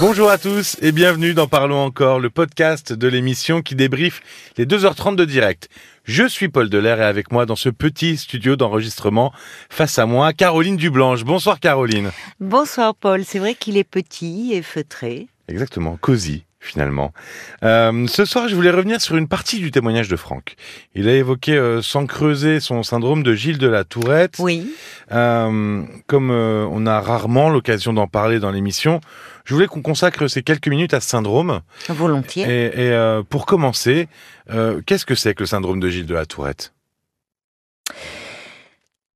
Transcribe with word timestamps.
Bonjour 0.00 0.30
à 0.30 0.38
tous 0.38 0.78
et 0.80 0.92
bienvenue 0.92 1.34
dans 1.34 1.46
Parlons 1.46 1.84
encore, 1.84 2.20
le 2.20 2.30
podcast 2.30 2.94
de 2.94 3.06
l'émission 3.06 3.60
qui 3.60 3.74
débriefe 3.74 4.22
les 4.56 4.64
2h30 4.64 5.14
de 5.14 5.26
direct. 5.26 5.68
Je 6.04 6.26
suis 6.26 6.48
Paul 6.48 6.70
Delair 6.70 7.02
et 7.02 7.04
avec 7.04 7.30
moi 7.30 7.44
dans 7.44 7.54
ce 7.54 7.68
petit 7.68 8.16
studio 8.16 8.56
d'enregistrement, 8.56 9.30
face 9.68 9.98
à 9.98 10.06
moi, 10.06 10.32
Caroline 10.32 10.78
Dublanche. 10.78 11.24
Bonsoir 11.24 11.60
Caroline. 11.60 12.12
Bonsoir 12.40 12.94
Paul, 12.94 13.26
c'est 13.26 13.40
vrai 13.40 13.54
qu'il 13.54 13.76
est 13.76 13.84
petit 13.84 14.54
et 14.54 14.62
feutré. 14.62 15.28
Exactement, 15.48 15.98
cosy 16.00 16.44
finalement. 16.60 17.12
Euh, 17.64 18.06
ce 18.06 18.24
soir, 18.24 18.46
je 18.48 18.54
voulais 18.54 18.70
revenir 18.70 19.00
sur 19.00 19.16
une 19.16 19.26
partie 19.26 19.58
du 19.58 19.70
témoignage 19.70 20.08
de 20.08 20.16
Franck. 20.16 20.54
Il 20.94 21.08
a 21.08 21.14
évoqué 21.14 21.56
euh, 21.56 21.82
sans 21.82 22.06
creuser 22.06 22.60
son 22.60 22.82
syndrome 22.82 23.22
de 23.22 23.34
Gilles 23.34 23.58
de 23.58 23.66
la 23.66 23.84
Tourette. 23.84 24.36
Oui. 24.38 24.70
Euh, 25.10 25.82
comme 26.06 26.30
on 26.30 26.86
a 26.86 27.00
rarement 27.00 27.48
l'occasion 27.48 27.92
d'en 27.92 28.06
parler 28.06 28.38
dans 28.38 28.50
l'émission, 28.50 29.00
je 29.44 29.54
voulais 29.54 29.66
qu'on 29.66 29.82
consacre 29.82 30.28
ces 30.28 30.42
quelques 30.42 30.68
minutes 30.68 30.94
à 30.94 31.00
ce 31.00 31.08
syndrome. 31.08 31.62
Volontiers. 31.88 32.44
Et, 32.46 32.86
et 32.88 33.20
pour 33.28 33.46
commencer, 33.46 34.08
qu'est-ce 34.86 35.06
que 35.06 35.14
c'est 35.14 35.34
que 35.34 35.42
le 35.42 35.46
syndrome 35.46 35.80
de 35.80 35.88
Gilles 35.88 36.06
de 36.06 36.14
la 36.14 36.26
Tourette? 36.26 36.72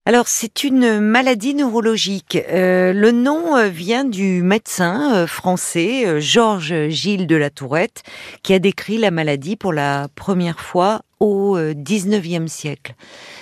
Alors, 0.06 0.28
c'est 0.28 0.64
une 0.64 1.00
maladie 1.00 1.54
neurologique. 1.54 2.36
Euh, 2.50 2.92
le 2.92 3.10
nom 3.10 3.56
euh, 3.56 3.68
vient 3.68 4.04
du 4.04 4.42
médecin 4.42 5.14
euh, 5.14 5.26
français 5.26 6.20
Georges 6.20 6.88
Gilles 6.90 7.26
de 7.26 7.36
la 7.36 7.48
Tourette, 7.48 8.02
qui 8.42 8.52
a 8.52 8.58
décrit 8.58 8.98
la 8.98 9.10
maladie 9.10 9.56
pour 9.56 9.72
la 9.72 10.08
première 10.14 10.60
fois 10.60 11.00
au 11.20 11.56
19e 11.58 12.48
siècle. 12.48 12.94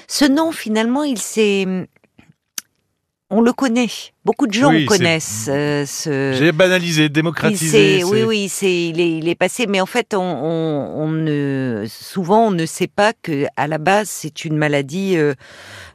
Ce 0.07 0.25
nom, 0.25 0.53
finalement, 0.53 1.03
il 1.03 1.19
s'est... 1.19 1.67
On 3.35 3.41
le 3.41 3.53
connaît. 3.53 3.89
Beaucoup 4.25 4.47
de 4.47 4.53
gens 4.53 4.69
Oui, 4.71 4.85
connaissent 4.85 5.47
euh, 5.51 5.85
ce... 5.87 6.35
J'ai 6.39 6.53
banalisé, 6.53 7.09
démocratisé. 7.09 8.05
oui, 8.05 8.23
oui, 8.25 8.49
c'est, 8.49 8.89
il, 8.89 9.01
est, 9.01 9.19
il 9.19 9.29
est 9.29 9.35
passé, 9.35 9.67
mais 9.67 9.81
en 9.81 9.87
fait, 9.87 10.15
on, 10.15 10.21
on, 10.21 11.03
on 11.05 11.09
ne, 11.09 11.85
souvent, 11.89 12.47
on 12.49 12.51
ne 12.51 12.67
sait 12.67 12.87
pas 12.89 13.13
que 13.15 13.47
à 13.57 13.67
la 13.67 13.79
base, 13.79 14.09
c'est 14.11 14.45
une 14.45 14.57
maladie 14.57 15.17
euh, 15.17 15.35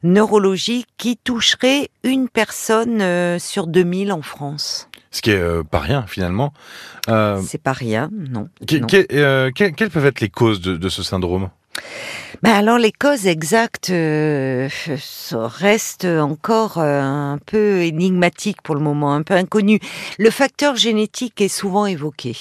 neurologique 0.04 0.88
qui 0.98 1.18
toucherait 1.18 1.90
une 2.04 2.28
personne 2.30 3.02
euh, 3.02 3.40
sur 3.40 3.68
2000 3.68 4.12
en 4.12 4.22
France. 4.22 4.90
Ce 5.12 5.22
qui 5.22 5.32
est 5.32 5.36
euh, 5.40 5.64
pas 5.64 5.80
rien 5.80 6.06
finalement. 6.08 6.54
C'est 7.08 7.62
pas 7.62 7.72
rien, 7.74 8.10
non. 8.12 8.50
que- 8.68 8.76
non. 8.78 8.88
que- 8.88 9.50
que- 9.52 9.70
quelles 9.70 9.90
peuvent 9.90 10.06
être 10.06 10.20
les 10.22 10.30
causes 10.30 10.60
de, 10.60 10.76
de 10.76 10.90
ce 10.90 11.04
syndrome? 11.04 11.50
Ben 12.44 12.52
alors, 12.52 12.78
les 12.78 12.92
causes 12.92 13.26
exactes 13.26 13.90
euh, 13.90 14.70
restent 15.32 16.06
encore 16.06 16.78
euh, 16.78 17.02
un 17.02 17.40
peu 17.44 17.82
énigmatiques 17.82 18.62
pour 18.62 18.76
le 18.76 18.82
moment, 18.82 19.14
un 19.14 19.24
peu 19.24 19.34
inconnues. 19.34 19.80
Le 20.20 20.30
facteur 20.30 20.76
génétique 20.76 21.42
est 21.42 21.48
souvent 21.48 21.86
évoqué. 21.86 22.36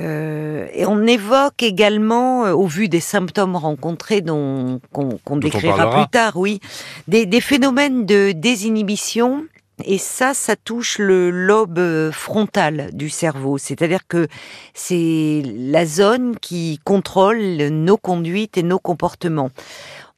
Euh, 0.00 0.66
et 0.72 0.86
on 0.86 1.06
évoque 1.06 1.62
également, 1.62 2.46
euh, 2.46 2.52
au 2.52 2.66
vu 2.66 2.88
des 2.88 3.00
symptômes 3.00 3.56
rencontrés 3.56 4.22
dont 4.22 4.80
qu'on 4.92 5.18
on 5.26 5.36
décrira 5.36 5.90
plus 5.90 6.10
tard, 6.10 6.36
oui, 6.36 6.60
des, 7.08 7.26
des 7.26 7.40
phénomènes 7.42 8.06
de 8.06 8.32
désinhibition. 8.32 9.44
Et 9.84 9.98
ça, 9.98 10.34
ça 10.34 10.56
touche 10.56 10.98
le 10.98 11.30
lobe 11.30 11.78
euh, 11.78 12.12
frontal 12.12 12.90
du 12.92 13.10
cerveau. 13.10 13.58
C'est-à-dire 13.58 14.06
que 14.06 14.28
c'est 14.74 15.42
la 15.44 15.86
zone 15.86 16.36
qui 16.38 16.80
contrôle 16.84 17.38
nos 17.68 17.96
conduites 17.96 18.58
et 18.58 18.62
nos 18.62 18.78
comportements. 18.78 19.50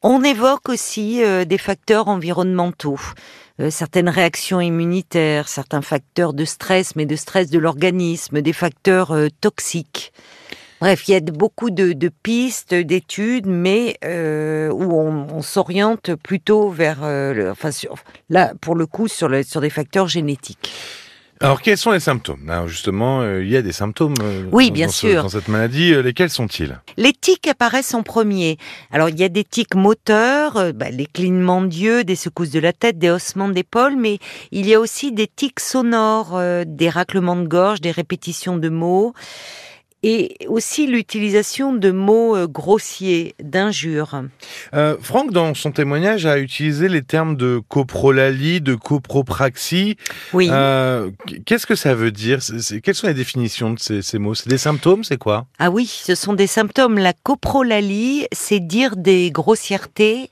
On 0.01 0.23
évoque 0.23 0.69
aussi 0.69 1.23
euh, 1.23 1.45
des 1.45 1.57
facteurs 1.57 2.07
environnementaux, 2.07 2.99
euh, 3.59 3.69
certaines 3.69 4.09
réactions 4.09 4.61
immunitaires, 4.61 5.47
certains 5.47 5.81
facteurs 5.81 6.33
de 6.33 6.45
stress, 6.45 6.95
mais 6.95 7.05
de 7.05 7.15
stress 7.15 7.49
de 7.49 7.59
l'organisme, 7.59 8.41
des 8.41 8.53
facteurs 8.53 9.15
toxiques. 9.41 10.11
Bref, 10.81 11.07
il 11.07 11.11
y 11.11 11.15
a 11.15 11.21
beaucoup 11.21 11.69
de, 11.71 11.93
de 11.93 12.09
pistes, 12.21 12.73
d'études, 12.73 13.47
mais 13.47 13.95
euh, 14.03 14.69
où 14.69 14.91
on, 14.93 15.27
on 15.33 15.41
s'oriente 15.41 16.15
plutôt 16.15 16.69
vers, 16.69 16.99
euh, 17.03 17.33
le- 17.33 17.49
enfin, 17.51 17.71
sur, 17.71 17.95
là, 18.29 18.53
pour 18.59 18.75
le 18.75 18.85
coup, 18.85 19.07
sur, 19.07 19.29
le, 19.29 19.41
sur 19.43 19.61
des 19.61 19.69
facteurs 19.69 20.07
génétiques. 20.07 20.69
Alors 21.41 21.61
quels 21.61 21.77
sont 21.77 21.91
les 21.91 21.99
symptômes? 21.99 22.49
Alors 22.49 22.69
justement, 22.69 23.19
euh, 23.21 23.43
il 23.43 23.49
y 23.49 23.57
a 23.57 23.61
des 23.61 23.73
symptômes. 23.73 24.13
euh, 24.21 24.45
Oui, 24.53 24.69
dans- 24.69 24.73
bien 24.73 24.85
dans 24.85 24.91
ce- 24.91 24.97
sûr. 25.09 25.23
dans 25.23 25.29
cette 25.29 25.49
maladie, 25.49 25.93
euh, 25.93 26.01
lesquels 26.01 26.29
sont-ils? 26.29 26.79
Les 26.95 27.11
tics 27.11 27.47
apparaissent 27.47 27.93
en 27.93 28.03
premier. 28.03 28.57
Alors, 28.91 29.09
il 29.09 29.19
y 29.19 29.23
a 29.23 29.27
des 29.29 29.43
tics 29.43 29.75
moteurs, 29.75 30.73
bah, 30.73 30.89
les 30.91 31.05
clignements 31.05 31.61
d'yeux, 31.61 32.03
des 32.05 32.15
secousses 32.15 32.51
de 32.51 32.59
la 32.59 32.71
tête, 32.73 32.97
des 32.99 33.09
haussements 33.09 33.49
d'épaule, 33.49 33.95
mais 33.97 34.19
il 34.51 34.65
y 34.65 34.73
a 34.73 34.79
aussi 34.79 35.11
des 35.11 35.27
tics 35.27 35.59
sonores, 35.59 36.39
des 36.65 36.89
raclements 36.89 37.35
de 37.35 37.47
gorge, 37.47 37.81
des 37.81 37.91
répétitions 37.91 38.55
de 38.55 38.69
mots, 38.69 39.13
et 40.07 40.37
aussi 40.47 40.85
l'utilisation 40.85 41.73
de 41.73 41.89
mots 41.89 42.35
euh, 42.37 42.45
grossiers, 42.45 43.33
d'injures. 43.41 44.21
euh, 44.75 44.95
Franck, 45.01 45.31
dans 45.31 45.55
son 45.55 45.71
témoignage, 45.71 46.27
a 46.27 46.37
utilisé 46.37 46.87
les 46.89 47.01
termes 47.01 47.35
de 47.35 47.59
coprolalie, 47.69 48.61
de 48.61 48.75
copropraxie. 48.75 49.97
Oui. 50.31 50.47
Euh, 50.51 51.09
Qu'est-ce 51.47 51.65
que 51.65 51.73
ça 51.73 51.95
veut 51.95 52.11
dire? 52.11 52.37
Quelles 52.83 52.93
sont 52.93 53.07
les 53.07 53.15
définitions 53.15 53.71
de 53.71 53.79
ces, 53.79 54.03
ces 54.03 54.19
mots? 54.19 54.35
C'est 54.35 54.47
des 54.47 54.59
symptômes, 54.59 55.03
c'est 55.03 55.17
quoi? 55.17 55.47
Ah 55.57 55.71
oui, 55.71 55.87
ce 55.87 56.13
sont 56.13 56.33
des 56.33 56.45
symptômes. 56.45 56.99
La 56.99 57.13
coprolalie, 57.13 58.27
c'est 58.31 58.59
dire 58.59 58.97
des 58.97 59.31
grossièretés 59.31 60.29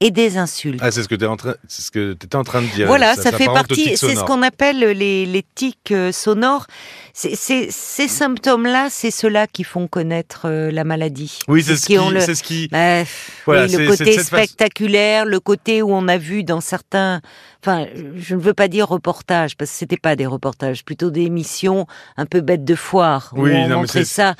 et 0.00 0.10
des 0.10 0.36
insultes. 0.36 0.80
Ah, 0.82 0.90
c'est 0.90 1.02
ce 1.02 1.08
que 1.08 1.14
tu 1.14 1.20
étais 1.20 2.36
en 2.36 2.44
train 2.44 2.62
de 2.62 2.66
dire. 2.66 2.86
Voilà, 2.88 3.14
ça, 3.14 3.30
fait 3.32 3.46
partie, 3.46 3.96
c'est 3.96 4.14
ce 4.16 4.24
qu'on 4.24 4.42
appelle 4.42 4.78
les, 4.80 5.24
les 5.24 5.44
tics 5.54 5.92
euh, 5.92 6.10
sonores. 6.12 6.66
C'est- 7.12 7.36
ces 7.70 8.08
symptômes-là, 8.08 8.88
c'est 8.90 9.12
ceux-là 9.12 9.46
qui 9.46 9.62
font 9.62 9.86
connaître 9.86 10.42
euh, 10.46 10.72
la 10.72 10.82
maladie. 10.82 11.38
Oui, 11.46 11.62
c'est 11.62 11.76
ce 11.76 11.86
qui, 11.86 11.94
le, 11.96 12.20
c'est 12.20 12.34
ce 12.34 12.42
qui. 12.42 12.68
Bah, 12.72 13.04
Voilà, 13.46 13.66
oui, 13.66 13.76
le 13.76 13.88
côté 13.88 14.12
façon- 14.16 14.26
spectaculaire, 14.36 15.24
le 15.24 15.38
côté 15.38 15.80
où 15.80 15.94
on 15.94 16.08
a 16.08 16.18
vu 16.18 16.42
dans 16.42 16.60
certains, 16.60 17.20
enfin, 17.62 17.86
je 18.16 18.34
ne 18.34 18.40
veux 18.40 18.54
pas 18.54 18.66
dire 18.68 18.88
reportages 18.88 19.56
parce 19.56 19.70
que 19.70 19.76
c'était 19.76 19.96
pas 19.96 20.16
des 20.16 20.26
reportages, 20.26 20.84
plutôt 20.84 21.10
des 21.10 21.22
émissions 21.22 21.86
un 22.16 22.26
peu 22.26 22.40
bêtes 22.40 22.64
de 22.64 22.74
foire 22.74 23.30
où 23.36 23.42
Oui, 23.42 23.52
on 23.54 23.68
non, 23.68 23.76
montrait 23.80 24.04
ça, 24.04 24.34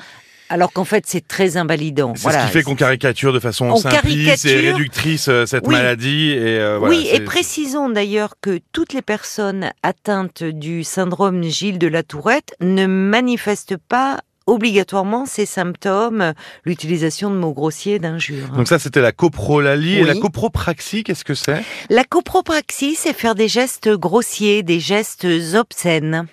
alors 0.49 0.71
qu'en 0.71 0.85
fait 0.85 1.05
c'est 1.07 1.27
très 1.27 1.57
invalidant. 1.57 2.13
C'est 2.15 2.23
Voilà. 2.23 2.41
ce 2.41 2.45
qui 2.47 2.51
fait 2.53 2.63
qu'on 2.63 2.75
caricature 2.75 3.33
de 3.33 3.39
façon 3.39 3.65
On 3.65 3.75
simpliste 3.77 4.45
et 4.45 4.49
caricature. 4.53 4.75
réductrice 4.75 5.27
euh, 5.27 5.45
cette 5.45 5.65
Oui. 5.67 5.73
maladie. 5.75 6.31
Et, 6.31 6.59
euh, 6.59 6.77
voilà, 6.79 6.95
oui, 6.95 7.07
et 7.11 7.19
précisons 7.21 7.89
d'ailleurs 7.89 8.35
que 8.41 8.59
toutes 8.71 8.93
les 8.93 9.01
personnes 9.01 9.71
atteintes 9.83 10.43
du 10.43 10.83
syndrome 10.83 11.43
Gilles 11.43 11.79
de 11.79 11.87
la 11.87 12.03
Tourette 12.03 12.55
ne 12.61 12.85
manifestent 12.85 13.77
pas 13.77 14.19
obligatoirement 14.47 15.25
ces 15.25 15.47
symptômes, 15.47 16.33
l'utilisation 16.65 17.31
de 17.31 17.35
mots 17.35 17.51
grossiers, 17.53 17.97
d'injures. 17.97 18.49
Donc 18.49 18.67
ça, 18.67 18.77
c'était 18.77 19.01
la 19.01 19.11
coprolalie. 19.11 19.95
Et 19.97 20.03
la 20.03 20.13
copropraxie, 20.13 21.03
qu'est-ce 21.03 21.23
que 21.25 21.33
c'est? 21.33 21.63
La 21.89 22.03
copropraxie, 22.03 22.93
c'est 22.93 23.13
faire 23.13 23.33
des 23.33 23.47
gestes 23.47 23.89
grossiers, 23.89 24.61
des 24.61 24.79
gestes 24.79 25.25
obscènes. 25.55 26.27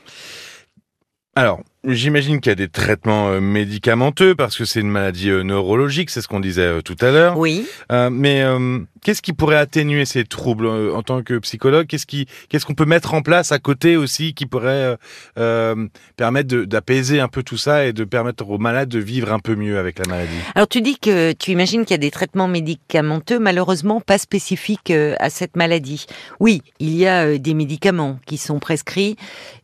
Alors, 1.35 1.61
j'imagine 1.85 2.41
qu'il 2.41 2.51
y 2.51 2.53
a 2.53 2.57
des 2.57 2.69
traitements 2.69 3.29
euh, 3.29 3.41
médicamenteux 3.41 4.35
parce 4.35 4.57
que 4.57 4.65
c'est 4.65 4.81
une 4.81 4.91
maladie 4.91 5.31
euh, 5.31 5.43
neurologique, 5.43 6.11
c'est 6.11 6.21
ce 6.21 6.29
qu'on 6.29 6.41
disait 6.41 6.63
euh, 6.63 6.81
tout 6.81 6.97
à 7.01 7.11
l'heure. 7.11 7.39
Oui. 7.39 7.67
Euh, 7.91 8.11
mais 8.11 8.43
euh, 8.43 8.79
qu'est-ce 9.03 9.23
qui 9.23 9.33
pourrait 9.33 9.57
atténuer 9.57 10.05
ces 10.05 10.25
troubles 10.25 10.67
en 10.67 11.03
tant 11.03 11.23
que 11.23 11.39
psychologue? 11.39 11.87
Qu'est-ce 11.87 12.07
qui, 12.07 12.27
qu'est-ce 12.49 12.67
qu'on 12.67 12.75
peut 12.75 12.85
mettre 12.85 13.15
en 13.15 13.23
place 13.23 13.53
à 13.53 13.59
côté 13.59 13.97
aussi 13.97 14.35
qui 14.35 14.47
pourrait 14.47 14.97
euh, 15.39 15.89
permettre 16.17 16.55
d'apaiser 16.65 17.21
un 17.21 17.29
peu 17.29 17.43
tout 17.43 17.57
ça 17.57 17.87
et 17.87 17.93
de 17.93 18.05
permettre 18.05 18.49
aux 18.49 18.59
malades 18.59 18.89
de 18.89 18.99
vivre 19.01 19.33
un 19.33 19.41
peu 19.41 19.57
mieux 19.57 19.79
avec 19.79 19.99
la 19.99 20.05
maladie? 20.09 20.31
Alors 20.55 20.69
tu 20.69 20.83
dis 20.83 20.99
que 20.99 21.33
tu 21.33 21.51
imagines 21.51 21.85
qu'il 21.85 21.95
y 21.95 21.95
a 21.95 21.99
des 21.99 22.11
traitements 22.11 22.49
médicamenteux, 22.49 23.39
malheureusement 23.39 24.01
pas 24.01 24.19
spécifiques 24.19 24.93
à 25.19 25.31
cette 25.31 25.57
maladie. 25.57 26.07
Oui, 26.39 26.63
il 26.79 26.95
y 26.95 27.07
a 27.07 27.39
des 27.39 27.55
médicaments 27.55 28.21
qui 28.27 28.37
sont 28.37 28.59
prescrits 28.59 29.17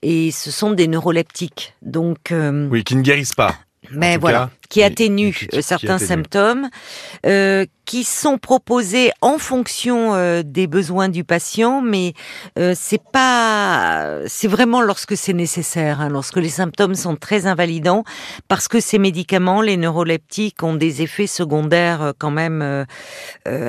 et 0.02 0.30
ce 0.30 0.50
sont 0.50 0.72
des 0.72 0.88
neuroleptiques. 0.88 1.74
Donc 1.82 2.07
euh, 2.32 2.68
Oui, 2.70 2.84
qui 2.84 2.96
ne 2.96 3.02
guérissent 3.02 3.34
pas. 3.34 3.54
Mais 3.90 4.16
voilà, 4.16 4.50
cas, 4.60 4.67
qui 4.68 4.80
oui, 4.80 4.84
atténue 4.84 5.32
qui- 5.32 5.44
euh, 5.46 5.48
qui 5.58 5.62
certains 5.62 5.94
atténue. 5.96 6.08
symptômes, 6.08 6.68
euh, 7.26 7.64
qui 7.86 8.04
sont 8.04 8.36
proposés 8.36 9.10
en 9.22 9.38
fonction 9.38 10.14
euh, 10.14 10.42
des 10.44 10.66
besoins 10.66 11.08
du 11.08 11.24
patient, 11.24 11.80
mais 11.80 12.12
euh, 12.58 12.74
c'est 12.76 13.00
pas, 13.02 14.18
c'est 14.26 14.46
vraiment 14.48 14.82
lorsque 14.82 15.16
c'est 15.16 15.32
nécessaire, 15.32 16.02
hein, 16.02 16.10
lorsque 16.10 16.36
les 16.36 16.50
symptômes 16.50 16.94
sont 16.94 17.16
très 17.16 17.46
invalidants, 17.46 18.04
parce 18.48 18.68
que 18.68 18.78
ces 18.80 18.98
médicaments, 18.98 19.62
les 19.62 19.78
neuroleptiques, 19.78 20.62
ont 20.62 20.74
des 20.74 21.00
effets 21.00 21.26
secondaires 21.26 22.02
euh, 22.02 22.12
quand 22.18 22.30
même 22.30 22.60
euh, 22.60 22.84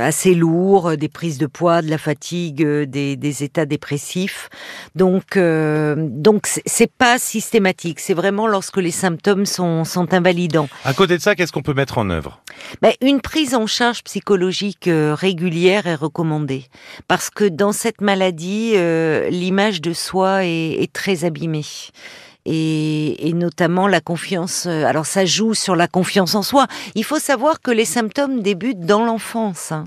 assez 0.05 0.35
lourds, 0.35 0.97
des 0.97 1.07
prises 1.07 1.37
de 1.37 1.45
poids, 1.47 1.81
de 1.81 1.89
la 1.89 1.97
fatigue, 1.97 2.61
des, 2.83 3.15
des 3.15 3.43
états 3.43 3.65
dépressifs. 3.65 4.49
Donc, 4.95 5.37
euh, 5.37 5.95
donc 5.97 6.45
c'est- 6.47 6.63
c'est 6.65 6.91
pas 6.91 7.19
systématique. 7.19 7.99
C'est 8.01 8.13
vraiment 8.13 8.47
lorsque 8.47 8.77
les 8.77 8.91
symptômes 8.91 9.45
sont, 9.45 9.85
sont 9.85 10.13
invalidants. 10.13 10.67
À 10.89 10.93
côté 10.95 11.17
de 11.17 11.21
ça, 11.21 11.35
qu'est-ce 11.35 11.51
qu'on 11.51 11.61
peut 11.61 11.75
mettre 11.75 11.99
en 11.99 12.09
œuvre? 12.09 12.41
Ben, 12.81 12.93
une 12.99 13.21
prise 13.21 13.53
en 13.53 13.67
charge 13.67 14.03
psychologique 14.03 14.87
euh, 14.87 15.13
régulière 15.13 15.85
est 15.85 15.93
recommandée 15.93 16.65
parce 17.07 17.29
que 17.29 17.43
dans 17.45 17.73
cette 17.73 18.01
maladie, 18.01 18.71
euh, 18.73 19.29
l'image 19.29 19.81
de 19.81 19.93
soi 19.93 20.45
est, 20.45 20.91
très 20.91 21.25
abîmée. 21.25 21.61
et, 22.45 23.29
et, 23.29 23.33
notamment 23.33 23.87
la 23.87 24.01
confiance. 24.01 24.65
euh, 24.65 24.85
Alors 24.85 25.05
ça 25.05 25.25
joue 25.25 25.53
sur 25.53 25.75
la 25.75 25.87
confiance 25.87 26.33
en 26.33 26.41
soi. 26.41 26.65
Il 26.95 27.03
faut 27.03 27.19
savoir 27.19 27.61
que 27.61 27.69
les 27.69 27.85
symptômes 27.85 28.41
débutent 28.41 28.79
dans 28.79 29.05
l'enfance. 29.05 29.71
hein. 29.71 29.83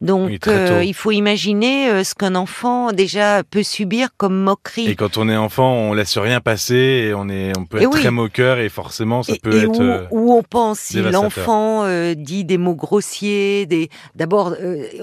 Donc 0.00 0.28
Oui, 0.28 0.38
euh, 0.48 0.82
il 0.84 0.94
faut 0.94 1.10
imaginer 1.10 1.88
euh, 1.90 2.04
ce 2.04 2.14
qu'un 2.14 2.34
enfant 2.34 2.92
déjà 2.92 3.42
peut 3.44 3.62
subir 3.62 4.08
comme 4.16 4.36
moquerie. 4.42 4.88
Et 4.88 4.94
quand 4.96 5.16
on 5.18 5.28
est 5.28 5.36
enfant, 5.36 5.72
on 5.72 5.92
laisse 5.94 6.16
rien 6.18 6.40
passer 6.40 6.74
et 7.08 7.14
on 7.14 7.28
est, 7.28 7.52
on 7.58 7.64
peut 7.64 7.80
être 7.80 7.92
oui. 7.92 8.00
très 8.00 8.10
moqueur 8.10 8.58
et 8.58 8.68
forcément 8.68 9.22
ça 9.22 9.34
Et- 9.34 9.38
peut 9.38 9.54
et 9.54 9.62
être. 9.64 9.78
où, 9.78 9.82
euh, 9.82 10.06
où 10.10 10.32
on 10.34 10.42
pense 10.42 10.78
si 10.80 11.00
l'enfant 11.00 11.84
euh, 11.84 12.14
dit 12.14 12.44
des 12.44 12.58
mots 12.58 12.74
grossiers, 12.74 13.66
des 13.66 13.88
d'abord 14.14 14.54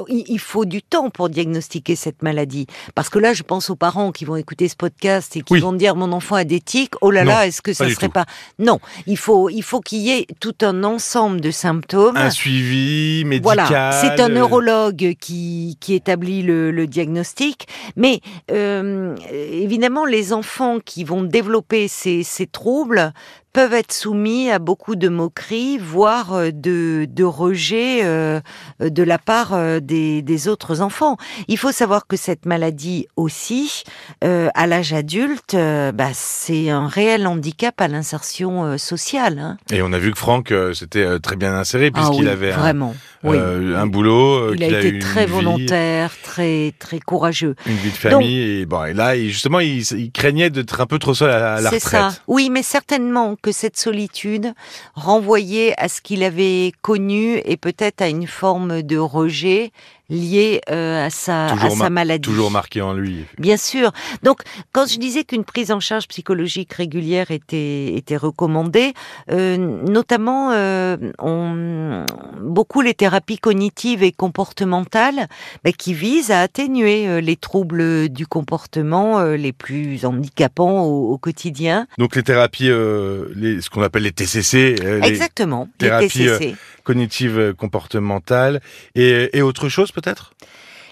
il, 0.07 0.39
faut 0.39 0.65
du 0.65 0.81
temps 0.81 1.09
pour 1.09 1.29
diagnostiquer 1.29 1.95
cette 1.95 2.23
maladie 2.23 2.65
parce 2.95 3.09
que 3.09 3.19
là 3.19 3.33
je 3.33 3.43
pense 3.43 3.69
aux 3.69 3.75
parents 3.75 4.11
qui 4.11 4.25
vont 4.25 4.35
écouter 4.35 4.67
ce 4.67 4.75
podcast 4.75 5.35
et 5.35 5.41
qui 5.41 5.53
Oui. 5.53 5.59
vont 5.59 5.73
dire 5.73 5.95
mon 5.95 6.11
enfant 6.11 6.35
a 6.35 6.43
des 6.43 6.59
tics, 6.61 6.93
oh 7.01 7.11
là 7.11 7.23
Non, 7.23 7.31
là, 7.31 7.47
est-ce 7.47 7.61
que 7.61 7.73
ça 7.73 7.89
serait 7.89 8.07
tout. 8.07 8.13
pas 8.13 8.25
Non, 8.57 8.79
il 9.07 9.17
faut 9.17 9.49
il 9.49 9.61
faut 9.63 9.81
qu'il 9.81 9.99
y 9.99 10.11
ait 10.11 10.27
tout 10.39 10.55
un 10.61 10.83
ensemble 10.83 11.41
de 11.41 11.51
symptômes. 11.51 12.15
un 12.17 12.29
suivi 12.29 13.23
médical. 13.25 13.65
Voilà, 13.67 13.91
c'est 14.01 14.19
un 14.21 14.29
euh, 14.31 14.33
neurologue 14.59 15.15
qui, 15.19 15.77
qui 15.79 15.93
établit 15.93 16.41
le, 16.43 16.71
le 16.71 16.87
diagnostic. 16.87 17.67
Mais 17.95 18.21
euh, 18.51 19.15
évidemment, 19.31 20.05
les 20.05 20.33
enfants 20.33 20.77
qui 20.83 21.03
vont 21.03 21.23
développer 21.23 21.87
ces, 21.87 22.23
ces 22.23 22.47
troubles 22.47 23.13
peuvent 23.51 23.73
être 23.73 23.91
soumis 23.91 24.51
à 24.51 24.59
beaucoup 24.59 24.95
de 24.95 25.09
moqueries, 25.09 25.79
voire 25.79 26.33
euh, 26.33 26.51
de, 26.53 27.07
de 27.09 27.23
rejet 27.23 28.01
euh, 28.03 28.39
de 28.79 29.01
la 29.01 29.17
part 29.17 29.57
des, 29.81 30.21
des 30.21 30.47
autres 30.47 30.81
enfants. 30.81 31.17
Il 31.47 31.57
faut 31.57 31.71
savoir 31.71 32.05
que 32.05 32.15
cette 32.15 32.45
maladie 32.45 33.07
aussi, 33.15 33.83
euh, 34.23 34.49
à 34.53 34.67
l'âge 34.67 34.93
adulte, 34.93 35.55
bah, 35.55 36.09
c'est 36.13 36.69
un 36.69 36.87
réel 36.87 37.25
handicap 37.25 37.79
à 37.81 37.87
l'insertion 37.87 38.77
sociale. 38.77 39.39
hein. 39.39 39.57
Et 39.71 39.81
on 39.81 39.91
a 39.93 39.97
vu 39.99 40.11
que 40.11 40.19
Franck 40.19 40.53
s'était 40.73 41.19
très 41.19 41.35
bien 41.35 41.55
inséré 41.55 41.89
Ah 41.93 41.97
puisqu'il 41.97 42.25
oui, 42.25 42.29
avait 42.29 42.51
un, 42.51 42.57
vraiment. 42.57 42.93
Oui. 43.23 43.37
euh, 43.37 43.77
un 43.77 43.85
boulot, 43.87 44.35
euh, 44.51 44.55
Il 44.55 44.63
a 44.63 44.79
été 44.79 44.99
très 44.99 45.25
vie, 45.25 45.31
volontaire, 45.33 46.13
très 46.23 46.73
très 46.79 46.99
courageux. 46.99 47.55
une 47.65 47.75
vie 47.75 47.91
de 47.91 47.95
famille 47.95 48.39
et 48.61 48.65
bon 48.65 48.85
et 48.85 48.93
là 48.93 49.17
justement 49.17 49.59
il, 49.59 49.81
il 49.81 50.11
craignait 50.11 50.49
d'être 50.49 50.79
un 50.81 50.85
peu 50.85 50.99
trop 50.99 51.13
seul 51.13 51.29
à, 51.31 51.55
à 51.55 51.61
la 51.61 51.69
C'est 51.69 51.75
retraite. 51.83 52.01
ça. 52.01 52.11
Oui, 52.27 52.49
mais 52.49 52.63
certainement 52.63 53.35
que 53.41 53.51
cette 53.51 53.77
solitude 53.77 54.53
renvoyait 54.95 55.73
à 55.77 55.87
ce 55.89 56.01
qu'il 56.01 56.23
avait 56.23 56.71
connu 56.81 57.41
et 57.45 57.57
peut-être 57.57 58.01
à 58.01 58.07
une 58.09 58.27
forme 58.27 58.81
de 58.81 58.97
rejet 58.97 59.71
lié 60.09 60.61
euh, 60.69 61.05
à 61.05 61.09
sa 61.09 61.47
à 61.47 61.69
sa 61.69 61.89
maladie. 61.89 62.27
Toujours 62.27 62.51
marqué 62.51 62.81
en 62.81 62.93
lui. 62.93 63.25
Bien 63.37 63.57
sûr. 63.57 63.91
Donc, 64.23 64.41
quand 64.71 64.87
je 64.87 64.97
disais 64.97 65.23
qu'une 65.23 65.43
prise 65.43 65.71
en 65.71 65.79
charge 65.79 66.07
psychologique 66.07 66.73
régulière 66.73 67.31
était, 67.31 67.93
était 67.95 68.17
recommandée, 68.17 68.93
euh, 69.31 69.57
notamment 69.57 70.51
euh, 70.51 70.97
on, 71.19 72.05
beaucoup 72.41 72.81
les 72.81 72.93
thérapies 72.93 73.37
cognitives 73.37 74.03
et 74.03 74.11
comportementales 74.11 75.27
ben, 75.63 75.73
qui 75.73 75.93
visent 75.93 76.31
à 76.31 76.41
atténuer 76.41 77.07
euh, 77.07 77.21
les 77.21 77.35
troubles 77.35 78.09
du 78.09 78.25
comportement 78.27 79.19
euh, 79.19 79.35
les 79.35 79.53
plus 79.53 80.05
handicapants 80.05 80.81
au, 80.83 81.11
au 81.11 81.17
quotidien. 81.17 81.87
Donc 81.97 82.15
les 82.15 82.23
thérapies, 82.23 82.69
euh, 82.69 83.25
les, 83.35 83.61
ce 83.61 83.69
qu'on 83.69 83.81
appelle 83.81 84.03
les 84.03 84.11
TCC, 84.11 84.75
les 84.75 85.07
Exactement. 85.07 85.67
Les 85.79 85.89
TCC. 85.89 86.55
Cognitives 86.83 87.39
euh, 87.39 87.53
comportementales 87.53 88.61
et, 88.95 89.37
et 89.37 89.41
autre 89.41 89.69
chose 89.69 89.91
peut-être? 89.91 90.33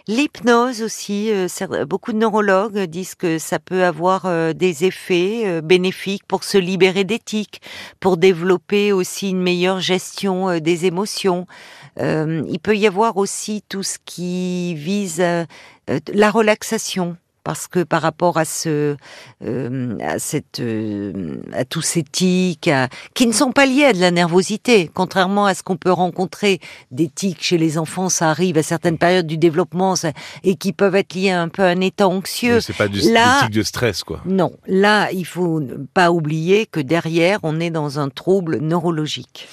L'hypnose 0.07 0.81
aussi, 0.83 1.31
euh, 1.31 1.47
beaucoup 1.85 2.13
de 2.13 2.17
neurologues 2.17 2.79
disent 2.83 3.15
que 3.15 3.37
ça 3.39 3.59
peut 3.59 3.83
avoir 3.83 4.25
euh, 4.25 4.53
des 4.53 4.85
effets 4.85 5.61
bénéfiques 5.61 6.23
pour 6.27 6.45
se 6.45 6.57
libérer 6.57 7.03
d'éthique, 7.03 7.61
pour 7.99 8.15
développer 8.15 8.93
aussi 8.93 9.29
une 9.29 9.41
meilleure 9.41 9.81
gestion 9.81 10.59
des 10.59 10.85
émotions. 10.85 11.45
Il 11.99 12.59
peut 12.61 12.77
y 12.77 12.85
avoir 12.85 13.17
aussi 13.17 13.63
tout 13.67 13.81
ce 13.81 13.97
qui 14.05 14.75
vise 14.75 15.19
la 15.19 16.31
relaxation. 16.31 17.17
Parce 17.47 17.67
que 17.67 17.83
par 17.83 18.01
rapport 18.01 18.35
à 18.37 18.43
ce, 18.43 18.97
euh, 19.41 19.97
à 20.01 20.19
cette, 20.19 20.59
euh, 20.59 21.37
à 21.53 21.63
tous 21.63 21.81
ces 21.81 22.03
tics, 22.03 22.67
à- 22.67 22.89
qui 23.13 23.25
ne 23.25 23.31
sont 23.31 23.53
pas 23.53 23.65
liés 23.65 23.85
à 23.85 23.93
de 23.93 24.01
la 24.01 24.11
nervosité, 24.11 24.91
contrairement 24.93 25.45
à 25.45 25.53
ce 25.53 25.63
qu'on 25.63 25.77
peut 25.77 25.93
rencontrer 25.93 26.59
des 26.91 27.07
tics 27.07 27.41
chez 27.41 27.57
les 27.57 27.77
enfants, 27.77 28.09
ça 28.09 28.29
arrive 28.31 28.57
à 28.57 28.63
certaines 28.63 28.97
périodes 28.97 29.27
du 29.27 29.37
développement 29.37 29.95
ça- 29.95 30.11
et 30.43 30.55
qui 30.55 30.73
peuvent 30.73 30.95
être 30.95 31.13
liés 31.13 31.29
à 31.29 31.41
un 31.41 31.47
peu 31.47 31.63
à 31.63 31.67
un 31.67 31.79
état 31.79 32.09
anxieux. 32.09 32.59
C'est 32.59 32.75
pas 32.75 32.89
du 32.89 32.99
là- 33.13 33.47
de 33.49 33.63
stress 33.63 34.03
quoi. 34.03 34.19
Non, 34.25 34.51
là, 34.67 35.09
il 35.13 35.25
faut 35.25 35.61
pas 35.93 36.11
oublier 36.11 36.65
que 36.65 36.81
derrière, 36.81 37.39
on 37.43 37.61
est 37.61 37.69
dans 37.71 37.97
un 37.97 38.09
trouble 38.09 38.57
neurologique. 38.57 39.47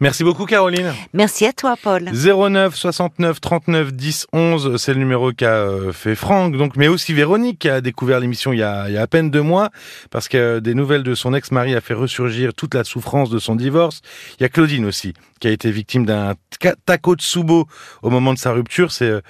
Merci 0.00 0.24
beaucoup 0.24 0.46
Caroline. 0.46 0.94
Merci 1.12 1.44
à 1.44 1.52
toi, 1.52 1.76
Paul. 1.82 2.10
09 2.12 2.74
69 2.74 3.40
39 3.40 3.92
10 3.92 4.26
11, 4.32 4.76
c'est 4.78 4.94
le 4.94 4.98
numéro 4.98 5.30
qu'a 5.32 5.52
euh, 5.56 5.92
fait 5.92 6.14
Franck, 6.14 6.56
donc, 6.56 6.76
mais 6.76 6.88
aussi 6.88 7.12
Véronique 7.12 7.58
qui 7.58 7.68
a 7.68 7.82
découvert 7.82 8.18
l'émission 8.18 8.52
il, 8.54 8.60
y 8.60 8.62
a- 8.62 8.86
il 8.88 8.94
y 8.94 8.96
a 8.96 9.02
à 9.02 9.06
peine 9.06 9.30
deux 9.30 9.42
mois, 9.42 9.68
parce 10.10 10.26
que 10.28 10.38
euh, 10.38 10.60
des 10.60 10.72
nouvelles 10.74 11.02
de 11.02 11.14
son 11.14 11.34
ex-mari 11.34 11.74
a 11.74 11.82
fait 11.82 11.92
ressurgir 11.94 12.54
toute 12.54 12.74
la 12.74 12.84
souffrance 12.84 13.28
de 13.28 13.38
son 13.38 13.56
divorce. 13.56 14.00
Il 14.38 14.42
y 14.42 14.46
a 14.46 14.48
Claudine 14.48 14.86
aussi, 14.86 15.12
qui 15.38 15.48
a 15.48 15.50
été 15.50 15.70
victime 15.70 16.06
d'un 16.06 16.34
ta- 16.58 16.76
takotsubo 16.86 17.66
au 18.02 18.10
moment 18.10 18.32
de 18.32 18.38
sa 18.38 18.52
rupture. 18.52 18.92
C'est 18.92 19.04
euh, 19.10 19.20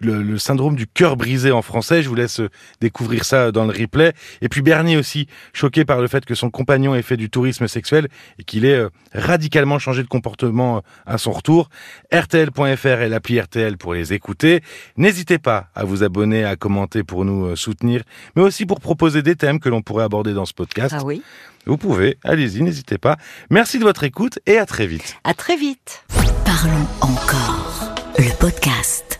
le, 0.00 0.22
le 0.22 0.38
syndrome 0.38 0.76
du 0.76 0.86
cœur 0.86 1.16
brisé 1.16 1.52
en 1.52 1.62
français. 1.62 2.02
Je 2.02 2.08
vous 2.08 2.14
laisse 2.14 2.40
euh, 2.40 2.50
découvrir 2.80 3.24
ça 3.24 3.52
dans 3.52 3.64
le 3.64 3.72
replay. 3.72 4.12
Et 4.40 4.48
puis 4.48 4.62
Bernie 4.62 4.96
aussi, 4.96 5.28
choqué 5.52 5.84
par 5.84 6.00
le 6.00 6.08
fait 6.08 6.24
que 6.24 6.34
son 6.34 6.50
compagnon 6.50 6.94
ait 6.94 7.02
fait 7.02 7.16
du 7.16 7.30
tourisme 7.30 7.68
sexuel 7.68 8.08
et 8.38 8.44
qu'il 8.44 8.64
ait 8.64 8.74
euh, 8.74 8.88
radicalement 9.14 9.78
changé 9.78 10.02
de 10.02 10.08
comportement 10.08 10.78
euh, 10.78 10.80
à 11.06 11.18
son 11.18 11.32
retour. 11.32 11.68
RTL.fr 12.12 12.86
et 12.86 13.08
l'appli 13.08 13.40
RTL 13.40 13.76
pour 13.76 13.94
les 13.94 14.12
écouter. 14.12 14.62
N'hésitez 14.96 15.38
pas 15.38 15.68
à 15.74 15.84
vous 15.84 16.02
abonner, 16.02 16.44
à 16.44 16.56
commenter 16.56 17.04
pour 17.04 17.24
nous 17.24 17.54
soutenir, 17.56 18.02
mais 18.36 18.42
aussi 18.42 18.66
pour 18.66 18.80
proposer 18.80 19.22
des 19.22 19.36
thèmes 19.36 19.60
que 19.60 19.68
l'on 19.68 19.82
pourrait 19.82 20.04
aborder 20.04 20.32
dans 20.34 20.44
ce 20.44 20.54
podcast. 20.54 20.94
Ah 20.98 21.04
oui. 21.04 21.22
Vous 21.66 21.78
pouvez, 21.78 22.18
allez-y, 22.24 22.62
n'hésitez 22.62 22.98
pas. 22.98 23.16
Merci 23.50 23.78
de 23.78 23.84
votre 23.84 24.04
écoute 24.04 24.38
et 24.46 24.58
à 24.58 24.66
très 24.66 24.86
vite. 24.86 25.16
À 25.24 25.34
très 25.34 25.56
vite. 25.56 26.04
Parlons 26.44 26.86
encore. 27.00 27.94
Le 28.18 28.36
podcast. 28.38 29.13